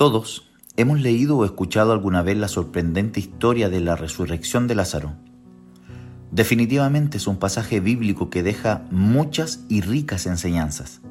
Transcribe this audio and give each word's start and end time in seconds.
Todos 0.00 0.48
hemos 0.78 0.98
leído 0.98 1.36
o 1.36 1.44
escuchado 1.44 1.92
alguna 1.92 2.22
vez 2.22 2.34
la 2.38 2.48
sorprendente 2.48 3.20
historia 3.20 3.68
de 3.68 3.80
la 3.80 3.96
resurrección 3.96 4.66
de 4.66 4.74
Lázaro. 4.74 5.12
Definitivamente 6.30 7.18
es 7.18 7.26
un 7.26 7.36
pasaje 7.36 7.80
bíblico 7.80 8.30
que 8.30 8.42
deja 8.42 8.86
muchas 8.90 9.62
y 9.68 9.82
ricas 9.82 10.24
enseñanzas. 10.24 11.02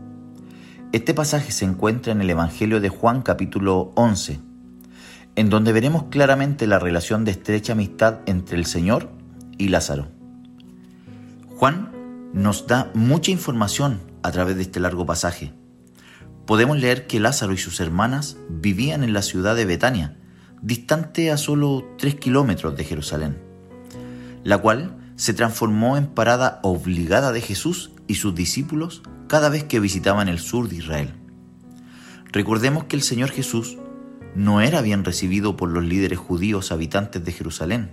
Este 0.91 1.13
pasaje 1.13 1.51
se 1.51 1.65
encuentra 1.65 2.13
en 2.13 2.21
el 2.21 2.31
Evangelio 2.31 2.81
de 2.81 2.89
Juan 2.89 3.21
capítulo 3.21 3.91
11, 3.93 4.39
en 5.35 5.49
donde 5.51 5.71
veremos 5.71 6.05
claramente 6.05 6.65
la 6.65 6.79
relación 6.79 7.25
de 7.25 7.31
estrecha 7.33 7.73
amistad 7.73 8.21
entre 8.25 8.57
el 8.57 8.65
Señor 8.65 9.11
y 9.59 9.67
Lázaro. 9.67 10.07
Juan 11.57 11.91
nos 12.33 12.65
da 12.65 12.89
mucha 12.95 13.29
información 13.29 13.99
a 14.23 14.31
través 14.31 14.55
de 14.55 14.63
este 14.63 14.79
largo 14.79 15.05
pasaje 15.05 15.53
podemos 16.49 16.79
leer 16.79 17.05
que 17.05 17.19
Lázaro 17.19 17.53
y 17.53 17.59
sus 17.59 17.79
hermanas 17.79 18.37
vivían 18.49 19.03
en 19.03 19.13
la 19.13 19.21
ciudad 19.21 19.55
de 19.55 19.65
Betania, 19.65 20.17
distante 20.63 21.29
a 21.29 21.37
solo 21.37 21.85
3 21.99 22.15
kilómetros 22.15 22.75
de 22.75 22.85
Jerusalén, 22.85 23.37
la 24.43 24.57
cual 24.57 24.97
se 25.15 25.35
transformó 25.35 25.95
en 25.95 26.07
parada 26.07 26.59
obligada 26.63 27.31
de 27.31 27.41
Jesús 27.41 27.91
y 28.07 28.15
sus 28.15 28.33
discípulos 28.33 29.03
cada 29.27 29.49
vez 29.49 29.65
que 29.65 29.79
visitaban 29.79 30.27
el 30.27 30.39
sur 30.39 30.69
de 30.69 30.77
Israel. 30.77 31.13
Recordemos 32.31 32.85
que 32.85 32.95
el 32.95 33.03
Señor 33.03 33.29
Jesús 33.29 33.77
no 34.33 34.59
era 34.59 34.81
bien 34.81 35.05
recibido 35.05 35.55
por 35.55 35.69
los 35.69 35.83
líderes 35.83 36.17
judíos 36.17 36.71
habitantes 36.71 37.23
de 37.23 37.31
Jerusalén, 37.31 37.91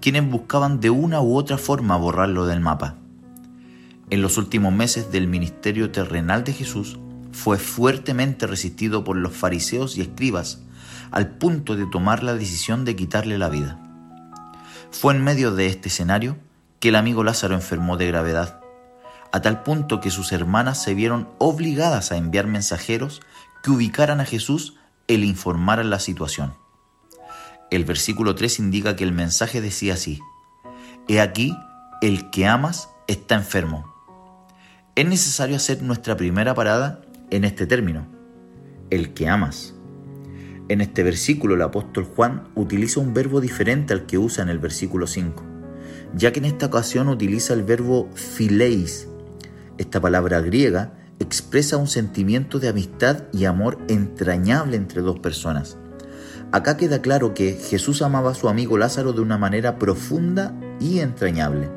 quienes 0.00 0.28
buscaban 0.28 0.80
de 0.80 0.90
una 0.90 1.20
u 1.20 1.36
otra 1.36 1.58
forma 1.58 1.96
borrarlo 1.96 2.44
del 2.44 2.58
mapa. 2.58 2.96
En 4.10 4.20
los 4.20 4.36
últimos 4.36 4.74
meses 4.74 5.12
del 5.12 5.28
ministerio 5.28 5.92
terrenal 5.92 6.42
de 6.42 6.54
Jesús, 6.54 6.98
fue 7.32 7.58
fuertemente 7.58 8.46
resistido 8.46 9.04
por 9.04 9.16
los 9.16 9.32
fariseos 9.32 9.96
y 9.96 10.00
escribas, 10.00 10.60
al 11.10 11.28
punto 11.36 11.76
de 11.76 11.86
tomar 11.86 12.22
la 12.22 12.34
decisión 12.34 12.84
de 12.84 12.96
quitarle 12.96 13.38
la 13.38 13.48
vida. 13.48 13.78
Fue 14.90 15.14
en 15.14 15.22
medio 15.22 15.54
de 15.54 15.66
este 15.66 15.88
escenario 15.88 16.36
que 16.80 16.90
el 16.90 16.96
amigo 16.96 17.24
Lázaro 17.24 17.54
enfermó 17.54 17.96
de 17.96 18.06
gravedad, 18.06 18.60
a 19.32 19.42
tal 19.42 19.62
punto 19.62 20.00
que 20.00 20.10
sus 20.10 20.32
hermanas 20.32 20.82
se 20.82 20.94
vieron 20.94 21.28
obligadas 21.38 22.12
a 22.12 22.16
enviar 22.16 22.46
mensajeros 22.46 23.20
que 23.62 23.70
ubicaran 23.70 24.20
a 24.20 24.24
Jesús 24.24 24.76
e 25.06 25.18
le 25.18 25.26
informaran 25.26 25.90
la 25.90 25.98
situación. 25.98 26.54
El 27.70 27.84
versículo 27.84 28.34
3 28.34 28.60
indica 28.60 28.96
que 28.96 29.04
el 29.04 29.12
mensaje 29.12 29.60
decía 29.60 29.94
así, 29.94 30.20
He 31.06 31.20
aquí, 31.20 31.56
el 32.00 32.30
que 32.30 32.46
amas 32.46 32.88
está 33.06 33.34
enfermo. 33.34 33.94
Es 34.94 35.06
necesario 35.06 35.56
hacer 35.56 35.82
nuestra 35.82 36.16
primera 36.16 36.54
parada 36.54 37.02
en 37.30 37.44
este 37.44 37.66
término, 37.66 38.06
el 38.90 39.14
que 39.14 39.28
amas. 39.28 39.74
En 40.68 40.80
este 40.80 41.02
versículo 41.02 41.54
el 41.54 41.62
apóstol 41.62 42.04
Juan 42.04 42.48
utiliza 42.54 43.00
un 43.00 43.14
verbo 43.14 43.40
diferente 43.40 43.94
al 43.94 44.06
que 44.06 44.18
usa 44.18 44.42
en 44.42 44.50
el 44.50 44.58
versículo 44.58 45.06
5, 45.06 45.42
ya 46.14 46.32
que 46.32 46.40
en 46.40 46.44
esta 46.44 46.66
ocasión 46.66 47.08
utiliza 47.08 47.54
el 47.54 47.62
verbo 47.62 48.08
phileis. 48.14 49.08
Esta 49.78 50.00
palabra 50.00 50.40
griega 50.40 50.94
expresa 51.18 51.76
un 51.76 51.86
sentimiento 51.86 52.58
de 52.58 52.68
amistad 52.68 53.24
y 53.32 53.44
amor 53.44 53.78
entrañable 53.88 54.76
entre 54.76 55.02
dos 55.02 55.18
personas. 55.18 55.76
Acá 56.52 56.76
queda 56.76 57.02
claro 57.02 57.34
que 57.34 57.52
Jesús 57.52 58.00
amaba 58.02 58.30
a 58.30 58.34
su 58.34 58.48
amigo 58.48 58.78
Lázaro 58.78 59.12
de 59.12 59.20
una 59.20 59.36
manera 59.36 59.78
profunda 59.78 60.54
y 60.80 61.00
entrañable. 61.00 61.68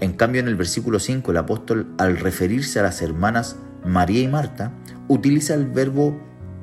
En 0.00 0.12
cambio, 0.12 0.40
en 0.40 0.48
el 0.48 0.56
versículo 0.56 1.00
5, 1.00 1.30
el 1.30 1.36
apóstol, 1.36 1.86
al 1.98 2.18
referirse 2.18 2.78
a 2.78 2.82
las 2.82 3.02
hermanas 3.02 3.56
María 3.88 4.20
y 4.20 4.28
Marta, 4.28 4.72
utiliza 5.08 5.54
el 5.54 5.66
verbo 5.66 6.14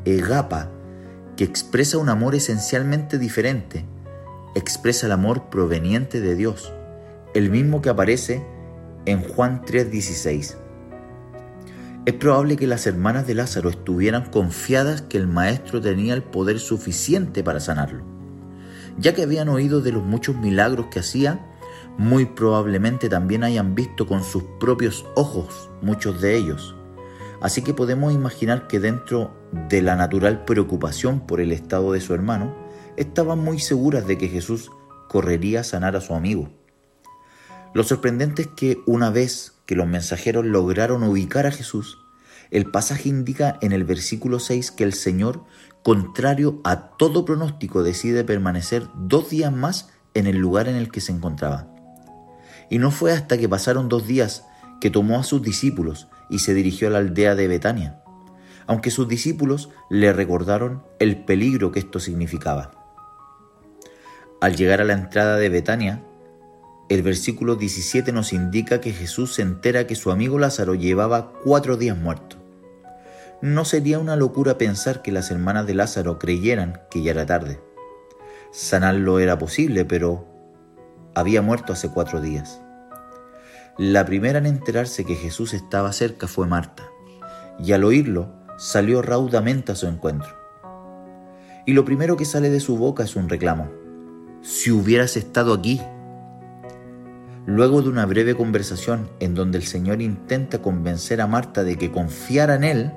egapa, 0.05 0.69
que 1.35 1.43
expresa 1.43 1.97
un 1.97 2.09
amor 2.09 2.35
esencialmente 2.35 3.17
diferente. 3.17 3.83
Expresa 4.53 5.07
el 5.07 5.11
amor 5.11 5.49
proveniente 5.49 6.21
de 6.21 6.35
Dios, 6.35 6.71
el 7.33 7.49
mismo 7.49 7.81
que 7.81 7.89
aparece 7.89 8.45
en 9.07 9.21
Juan 9.21 9.63
3:16. 9.65 10.57
Es 12.05 12.13
probable 12.13 12.57
que 12.57 12.67
las 12.67 12.85
hermanas 12.85 13.25
de 13.25 13.33
Lázaro 13.33 13.69
estuvieran 13.69 14.29
confiadas 14.29 15.01
que 15.01 15.17
el 15.17 15.25
maestro 15.25 15.81
tenía 15.81 16.13
el 16.13 16.21
poder 16.21 16.59
suficiente 16.59 17.43
para 17.43 17.59
sanarlo, 17.59 18.03
ya 18.99 19.15
que 19.15 19.23
habían 19.23 19.49
oído 19.49 19.81
de 19.81 19.91
los 19.91 20.03
muchos 20.03 20.35
milagros 20.35 20.87
que 20.91 20.99
hacía, 20.99 21.43
muy 21.97 22.25
probablemente 22.25 23.09
también 23.09 23.43
hayan 23.43 23.73
visto 23.73 24.05
con 24.05 24.23
sus 24.23 24.43
propios 24.59 25.05
ojos 25.15 25.71
muchos 25.81 26.21
de 26.21 26.37
ellos. 26.37 26.75
Así 27.41 27.61
que 27.61 27.73
podemos 27.73 28.13
imaginar 28.13 28.67
que 28.67 28.79
dentro 28.79 29.35
de 29.69 29.81
la 29.81 29.95
natural 29.95 30.45
preocupación 30.45 31.25
por 31.25 31.41
el 31.41 31.51
estado 31.51 31.91
de 31.91 32.01
su 32.01 32.13
hermano, 32.13 32.55
estaban 32.97 33.39
muy 33.39 33.59
seguras 33.59 34.07
de 34.07 34.17
que 34.17 34.27
Jesús 34.27 34.71
correría 35.07 35.61
a 35.61 35.63
sanar 35.63 35.95
a 35.95 36.01
su 36.01 36.13
amigo. 36.13 36.49
Lo 37.73 37.83
sorprendente 37.83 38.43
es 38.43 38.47
que 38.47 38.79
una 38.85 39.09
vez 39.09 39.53
que 39.65 39.75
los 39.75 39.87
mensajeros 39.87 40.45
lograron 40.45 41.03
ubicar 41.03 41.45
a 41.45 41.51
Jesús, 41.51 41.97
el 42.51 42.69
pasaje 42.71 43.09
indica 43.09 43.57
en 43.61 43.71
el 43.71 43.83
versículo 43.83 44.39
6 44.39 44.71
que 44.71 44.83
el 44.83 44.93
Señor, 44.93 45.43
contrario 45.83 46.61
a 46.63 46.91
todo 46.91 47.25
pronóstico, 47.25 47.83
decide 47.83 48.23
permanecer 48.23 48.87
dos 48.95 49.29
días 49.29 49.51
más 49.51 49.89
en 50.13 50.27
el 50.27 50.37
lugar 50.37 50.67
en 50.67 50.75
el 50.75 50.91
que 50.91 51.01
se 51.01 51.11
encontraba. 51.11 51.67
Y 52.69 52.79
no 52.79 52.91
fue 52.91 53.11
hasta 53.11 53.37
que 53.37 53.49
pasaron 53.49 53.89
dos 53.89 54.07
días 54.07 54.45
que 54.79 54.89
tomó 54.89 55.19
a 55.19 55.23
sus 55.23 55.41
discípulos 55.41 56.07
y 56.29 56.39
se 56.39 56.53
dirigió 56.53 56.87
a 56.87 56.91
la 56.91 56.99
aldea 56.99 57.35
de 57.35 57.47
Betania, 57.47 58.01
aunque 58.67 58.91
sus 58.91 59.07
discípulos 59.07 59.69
le 59.89 60.11
recordaron 60.13 60.83
el 60.99 61.23
peligro 61.23 61.71
que 61.71 61.79
esto 61.79 61.99
significaba. 61.99 62.71
Al 64.41 64.55
llegar 64.55 64.81
a 64.81 64.85
la 64.85 64.93
entrada 64.93 65.37
de 65.37 65.49
Betania, 65.49 66.03
el 66.89 67.01
versículo 67.01 67.55
17 67.55 68.11
nos 68.11 68.31
indica 68.33 68.79
que 68.79 68.91
Jesús 68.91 69.33
se 69.33 69.41
entera 69.41 69.87
que 69.87 69.95
su 69.95 70.11
amigo 70.11 70.37
Lázaro 70.37 70.75
llevaba 70.75 71.31
cuatro 71.43 71.77
días 71.77 71.97
muerto. 71.97 72.37
No 73.41 73.65
sería 73.65 73.99
una 73.99 74.15
locura 74.15 74.57
pensar 74.57 75.01
que 75.01 75.11
las 75.11 75.31
hermanas 75.31 75.65
de 75.67 75.73
Lázaro 75.73 76.19
creyeran 76.19 76.81
que 76.91 77.01
ya 77.01 77.11
era 77.11 77.25
tarde. 77.25 77.59
Sanarlo 78.51 79.19
era 79.19 79.37
posible, 79.37 79.83
pero 79.85 80.27
había 81.15 81.41
muerto 81.41 81.73
hace 81.73 81.89
cuatro 81.89 82.21
días. 82.21 82.61
La 83.77 84.05
primera 84.05 84.39
en 84.39 84.45
enterarse 84.45 85.03
que 85.03 85.15
Jesús 85.15 85.53
estaba 85.53 85.91
cerca 85.91 86.27
fue 86.27 86.47
Marta, 86.47 86.83
y 87.59 87.73
al 87.73 87.83
oírlo 87.83 88.29
salió 88.57 89.01
raudamente 89.01 89.73
a 89.73 89.75
su 89.75 89.85
encuentro. 89.85 90.29
Y 91.65 91.73
lo 91.73 91.83
primero 91.83 92.15
que 92.15 92.23
sale 92.23 92.49
de 92.49 92.61
su 92.61 92.77
boca 92.77 93.03
es 93.03 93.17
un 93.17 93.27
reclamo. 93.27 93.69
Si 94.41 94.71
hubieras 94.71 95.17
estado 95.17 95.53
aquí. 95.53 95.81
Luego 97.45 97.81
de 97.81 97.89
una 97.89 98.05
breve 98.05 98.33
conversación 98.33 99.09
en 99.19 99.35
donde 99.35 99.57
el 99.57 99.65
Señor 99.65 100.01
intenta 100.01 100.61
convencer 100.61 101.19
a 101.19 101.27
Marta 101.27 101.65
de 101.65 101.77
que 101.77 101.91
confiara 101.91 102.55
en 102.55 102.63
Él, 102.63 102.93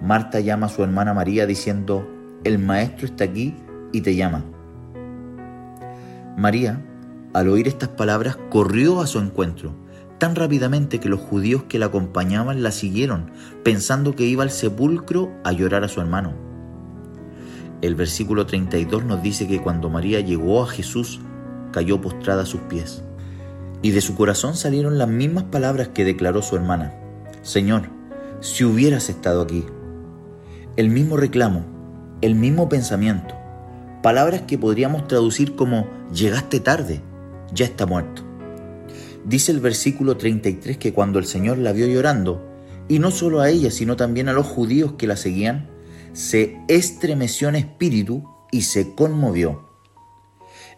Marta 0.00 0.40
llama 0.40 0.68
a 0.68 0.70
su 0.70 0.82
hermana 0.82 1.12
María 1.12 1.44
diciendo, 1.44 2.08
el 2.44 2.58
Maestro 2.58 3.04
está 3.04 3.24
aquí 3.24 3.54
y 3.92 4.00
te 4.00 4.16
llama. 4.16 4.42
María, 6.38 6.82
al 7.34 7.48
oír 7.48 7.68
estas 7.68 7.90
palabras, 7.90 8.38
corrió 8.48 9.02
a 9.02 9.06
su 9.06 9.18
encuentro 9.18 9.86
tan 10.18 10.34
rápidamente 10.34 11.00
que 11.00 11.08
los 11.08 11.20
judíos 11.20 11.64
que 11.68 11.78
la 11.78 11.86
acompañaban 11.86 12.62
la 12.62 12.72
siguieron, 12.72 13.30
pensando 13.64 14.14
que 14.14 14.24
iba 14.24 14.42
al 14.42 14.50
sepulcro 14.50 15.32
a 15.44 15.52
llorar 15.52 15.84
a 15.84 15.88
su 15.88 16.00
hermano. 16.00 16.34
El 17.80 17.94
versículo 17.94 18.44
32 18.44 19.04
nos 19.04 19.22
dice 19.22 19.46
que 19.46 19.60
cuando 19.60 19.88
María 19.88 20.20
llegó 20.20 20.62
a 20.62 20.66
Jesús, 20.66 21.20
cayó 21.72 22.00
postrada 22.00 22.42
a 22.42 22.46
sus 22.46 22.60
pies. 22.62 23.04
Y 23.82 23.92
de 23.92 24.00
su 24.00 24.16
corazón 24.16 24.56
salieron 24.56 24.98
las 24.98 25.08
mismas 25.08 25.44
palabras 25.44 25.88
que 25.88 26.04
declaró 26.04 26.42
su 26.42 26.56
hermana. 26.56 26.94
Señor, 27.42 27.82
si 28.40 28.64
hubieras 28.64 29.08
estado 29.08 29.42
aquí. 29.42 29.64
El 30.76 30.90
mismo 30.90 31.16
reclamo, 31.16 31.64
el 32.20 32.34
mismo 32.34 32.68
pensamiento. 32.68 33.34
Palabras 34.02 34.42
que 34.42 34.58
podríamos 34.58 35.06
traducir 35.06 35.54
como 35.54 35.86
llegaste 36.12 36.58
tarde, 36.58 37.00
ya 37.52 37.64
está 37.64 37.86
muerto. 37.86 38.27
Dice 39.28 39.52
el 39.52 39.60
versículo 39.60 40.16
33 40.16 40.78
que 40.78 40.94
cuando 40.94 41.18
el 41.18 41.26
Señor 41.26 41.58
la 41.58 41.72
vio 41.72 41.86
llorando, 41.86 42.42
y 42.88 42.98
no 42.98 43.10
solo 43.10 43.40
a 43.40 43.50
ella, 43.50 43.70
sino 43.70 43.94
también 43.94 44.30
a 44.30 44.32
los 44.32 44.46
judíos 44.46 44.94
que 44.94 45.06
la 45.06 45.16
seguían, 45.16 45.68
se 46.14 46.56
estremeció 46.66 47.50
en 47.50 47.56
espíritu 47.56 48.24
y 48.50 48.62
se 48.62 48.94
conmovió. 48.94 49.68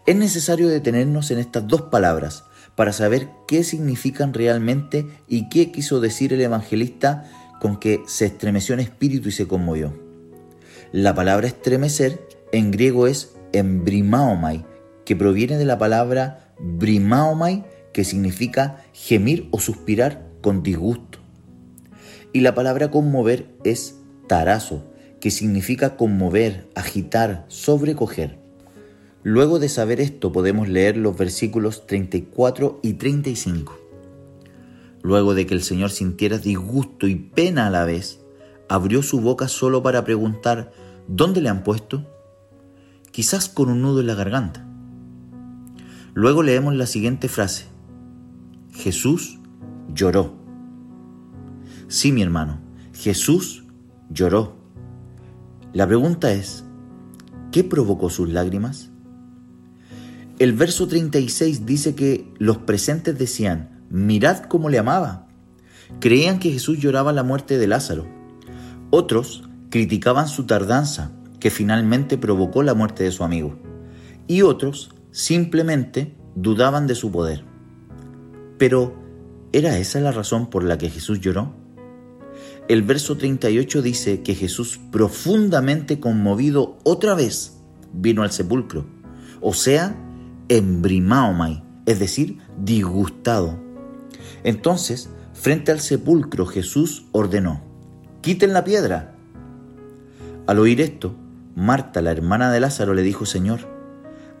Es 0.05 0.17
necesario 0.17 0.67
detenernos 0.67 1.31
en 1.31 1.39
estas 1.39 1.65
dos 1.65 1.83
palabras 1.83 2.43
para 2.75 2.91
saber 2.91 3.29
qué 3.47 3.63
significan 3.63 4.33
realmente 4.33 5.07
y 5.29 5.47
qué 5.47 5.71
quiso 5.71 6.01
decir 6.01 6.33
el 6.33 6.41
evangelista 6.41 7.31
con 7.61 7.79
que 7.79 8.03
se 8.05 8.25
estremeció 8.25 8.73
en 8.73 8.81
espíritu 8.81 9.29
y 9.29 9.31
se 9.31 9.47
conmovió. 9.47 9.93
La 10.91 11.15
palabra 11.15 11.47
estremecer 11.47 12.19
en 12.51 12.71
griego 12.71 13.07
es 13.07 13.33
embrimaomai, 13.53 14.65
que 15.05 15.15
proviene 15.15 15.57
de 15.57 15.65
la 15.65 15.77
palabra 15.77 16.53
brimaomai, 16.59 17.65
que 17.93 18.03
significa 18.03 18.83
gemir 18.93 19.47
o 19.51 19.59
suspirar 19.59 20.27
con 20.41 20.63
disgusto. 20.63 21.19
Y 22.33 22.41
la 22.41 22.55
palabra 22.55 22.91
conmover 22.91 23.47
es 23.63 23.99
tarazo, 24.27 24.85
que 25.19 25.31
significa 25.31 25.97
conmover, 25.97 26.69
agitar, 26.75 27.45
sobrecoger. 27.47 28.39
Luego 29.23 29.59
de 29.59 29.69
saber 29.69 30.01
esto 30.01 30.31
podemos 30.31 30.67
leer 30.67 30.97
los 30.97 31.15
versículos 31.15 31.85
34 31.85 32.79
y 32.81 32.93
35. 32.93 33.79
Luego 35.03 35.35
de 35.35 35.45
que 35.45 35.53
el 35.53 35.63
Señor 35.63 35.91
sintiera 35.91 36.37
disgusto 36.37 37.07
y 37.07 37.15
pena 37.15 37.67
a 37.67 37.69
la 37.69 37.85
vez, 37.85 38.19
abrió 38.67 39.03
su 39.03 39.19
boca 39.21 39.47
solo 39.47 39.83
para 39.83 40.03
preguntar, 40.05 40.71
¿dónde 41.07 41.41
le 41.41 41.49
han 41.49 41.63
puesto? 41.63 42.07
Quizás 43.11 43.49
con 43.49 43.69
un 43.69 43.81
nudo 43.81 43.99
en 43.99 44.07
la 44.07 44.15
garganta. 44.15 44.65
Luego 46.13 46.41
leemos 46.41 46.75
la 46.75 46.85
siguiente 46.85 47.27
frase. 47.27 47.70
Jesús 48.73 49.39
lloró. 49.93 50.33
Sí, 51.87 52.11
mi 52.11 52.21
hermano, 52.21 52.59
Jesús 52.93 53.65
lloró. 54.09 54.55
La 55.73 55.85
pregunta 55.87 56.31
es, 56.31 56.63
¿qué 57.51 57.63
provocó 57.63 58.09
sus 58.09 58.29
lágrimas? 58.29 58.89
El 60.39 60.53
verso 60.53 60.87
36 60.87 61.65
dice 61.65 61.95
que 61.95 62.33
los 62.39 62.57
presentes 62.59 63.17
decían, 63.17 63.83
mirad 63.89 64.43
cómo 64.43 64.69
le 64.69 64.79
amaba. 64.79 65.27
Creían 65.99 66.39
que 66.39 66.51
Jesús 66.51 66.79
lloraba 66.79 67.13
la 67.13 67.23
muerte 67.23 67.57
de 67.57 67.67
Lázaro. 67.67 68.07
Otros 68.89 69.47
criticaban 69.69 70.27
su 70.27 70.45
tardanza, 70.45 71.11
que 71.39 71.51
finalmente 71.51 72.17
provocó 72.17 72.63
la 72.63 72.73
muerte 72.73 73.03
de 73.03 73.11
su 73.11 73.23
amigo. 73.23 73.59
Y 74.27 74.43
otros 74.43 74.95
simplemente 75.11 76.15
dudaban 76.35 76.87
de 76.87 76.95
su 76.95 77.11
poder. 77.11 77.50
Pero, 78.61 78.93
¿era 79.53 79.79
esa 79.79 79.99
la 80.01 80.11
razón 80.11 80.47
por 80.47 80.63
la 80.63 80.77
que 80.77 80.91
Jesús 80.91 81.19
lloró? 81.19 81.51
El 82.67 82.83
verso 82.83 83.17
38 83.17 83.81
dice 83.81 84.21
que 84.21 84.35
Jesús, 84.35 84.79
profundamente 84.91 85.99
conmovido 85.99 86.77
otra 86.83 87.15
vez, 87.15 87.57
vino 87.91 88.21
al 88.21 88.31
sepulcro. 88.31 88.85
O 89.41 89.55
sea, 89.55 89.95
embrimaomai, 90.47 91.63
es 91.87 91.97
decir, 91.97 92.37
disgustado. 92.55 93.57
Entonces, 94.43 95.09
frente 95.33 95.71
al 95.71 95.79
sepulcro, 95.79 96.45
Jesús 96.45 97.07
ordenó, 97.13 97.63
quiten 98.21 98.53
la 98.53 98.63
piedra. 98.63 99.15
Al 100.45 100.59
oír 100.59 100.81
esto, 100.81 101.15
Marta, 101.55 102.03
la 102.03 102.11
hermana 102.11 102.51
de 102.51 102.59
Lázaro, 102.59 102.93
le 102.93 103.01
dijo, 103.01 103.25
Señor, 103.25 103.61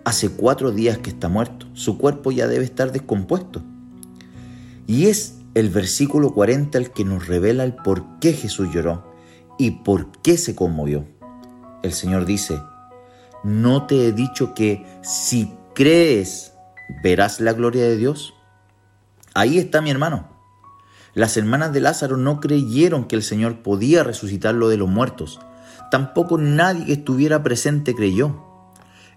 hace 0.05 0.29
cuatro 0.29 0.71
días 0.71 0.99
que 0.99 1.09
está 1.09 1.27
muerto, 1.27 1.65
su 1.73 1.97
cuerpo 1.97 2.31
ya 2.31 2.45
debe 2.47 2.65
estar 2.65 2.91
descompuesto. 2.91 3.63
Y 4.91 5.07
es 5.07 5.35
el 5.53 5.69
versículo 5.69 6.33
40 6.33 6.77
el 6.77 6.91
que 6.91 7.05
nos 7.05 7.25
revela 7.25 7.63
el 7.63 7.75
por 7.75 8.19
qué 8.19 8.33
Jesús 8.33 8.73
lloró 8.73 9.09
y 9.57 9.71
por 9.71 10.11
qué 10.21 10.35
se 10.37 10.53
conmovió. 10.53 11.07
El 11.81 11.93
Señor 11.93 12.25
dice, 12.25 12.61
¿no 13.41 13.87
te 13.87 14.05
he 14.05 14.11
dicho 14.11 14.53
que 14.53 14.85
si 15.01 15.49
crees, 15.73 16.55
verás 17.01 17.39
la 17.39 17.53
gloria 17.53 17.83
de 17.83 17.95
Dios? 17.95 18.33
Ahí 19.33 19.59
está 19.59 19.79
mi 19.79 19.91
hermano. 19.91 20.27
Las 21.13 21.37
hermanas 21.37 21.71
de 21.71 21.79
Lázaro 21.79 22.17
no 22.17 22.41
creyeron 22.41 23.05
que 23.05 23.15
el 23.15 23.23
Señor 23.23 23.63
podía 23.63 24.03
resucitarlo 24.03 24.67
de 24.67 24.75
los 24.75 24.89
muertos. 24.89 25.39
Tampoco 25.89 26.37
nadie 26.37 26.87
que 26.87 26.93
estuviera 26.95 27.43
presente 27.43 27.95
creyó. 27.95 28.43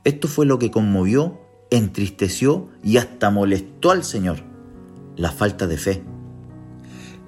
Esto 0.05 0.29
fue 0.29 0.47
lo 0.47 0.61
que 0.61 0.71
conmovió, 0.71 1.41
entristeció 1.73 2.69
y 2.85 2.99
hasta 2.99 3.31
molestó 3.31 3.91
al 3.91 4.05
Señor. 4.05 4.54
La 5.17 5.31
falta 5.31 5.67
de 5.67 5.77
fe. 5.77 6.03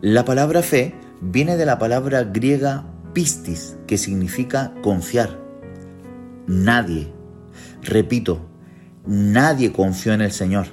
La 0.00 0.24
palabra 0.24 0.62
fe 0.62 0.94
viene 1.20 1.56
de 1.56 1.66
la 1.66 1.78
palabra 1.78 2.24
griega 2.24 2.84
pistis, 3.12 3.76
que 3.86 3.98
significa 3.98 4.74
confiar. 4.82 5.38
Nadie, 6.46 7.12
repito, 7.82 8.46
Nadie 9.06 9.72
confió 9.72 10.14
en 10.14 10.20
el 10.20 10.32
Señor. 10.32 10.66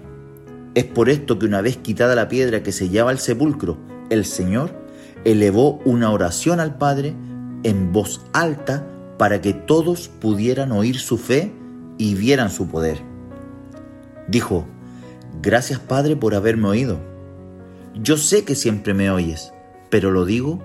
Es 0.74 0.86
por 0.86 1.10
esto 1.10 1.38
que 1.38 1.46
una 1.46 1.62
vez 1.62 1.78
quitada 1.78 2.16
la 2.16 2.30
piedra 2.30 2.64
que 2.64 2.72
sellaba 2.72 3.12
el 3.12 3.20
sepulcro, 3.20 3.78
el 4.10 4.26
Señor 4.26 4.72
elevó 5.24 5.80
una 5.86 6.10
oración 6.10 6.60
al 6.60 6.80
Padre 6.80 7.14
en 7.62 7.94
voz 7.94 8.26
alta 8.34 8.88
para 9.20 9.40
que 9.40 9.54
todos 9.54 10.08
pudieran 10.08 10.72
oír 10.72 10.98
su 10.98 11.20
fe 11.20 11.54
y 12.00 12.16
vieran 12.16 12.50
su 12.50 12.68
poder. 12.68 12.98
Dijo, 14.28 14.66
gracias 15.44 15.80
Padre 15.80 16.16
por 16.16 16.34
haberme 16.34 16.70
oído. 16.70 16.98
Yo 17.94 18.18
sé 18.18 18.44
que 18.44 18.56
siempre 18.56 18.96
me 18.96 19.12
oyes, 19.12 19.54
pero 19.92 20.10
lo 20.10 20.26
digo 20.26 20.60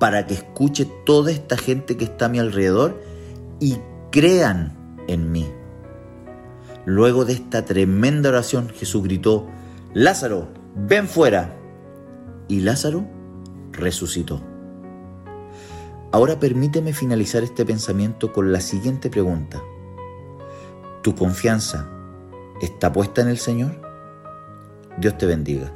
para 0.00 0.26
que 0.26 0.34
escuche 0.34 0.88
toda 1.06 1.30
esta 1.30 1.56
gente 1.56 1.96
que 1.96 2.04
está 2.04 2.26
a 2.26 2.28
mi 2.28 2.40
alrededor 2.40 3.00
y 3.60 3.76
crean 4.10 4.76
en 5.06 5.30
mí. 5.30 5.46
Luego 6.84 7.24
de 7.24 7.34
esta 7.34 7.64
tremenda 7.64 8.30
oración, 8.30 8.70
Jesús 8.70 9.02
gritó, 9.04 9.46
Lázaro, 9.92 10.48
ven 10.74 11.06
fuera. 11.06 11.54
Y 12.48 12.60
Lázaro 12.60 13.06
resucitó. 13.72 14.42
Ahora 16.12 16.38
permíteme 16.38 16.92
finalizar 16.92 17.42
este 17.42 17.64
pensamiento 17.64 18.32
con 18.32 18.52
la 18.52 18.60
siguiente 18.60 19.10
pregunta. 19.10 19.62
¿Tu 21.02 21.14
confianza 21.14 21.88
está 22.60 22.92
puesta 22.92 23.22
en 23.22 23.28
el 23.28 23.38
Señor? 23.38 23.83
Dios 24.98 25.18
te 25.18 25.26
bendiga. 25.26 25.72